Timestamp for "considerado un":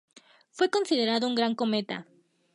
0.71-1.35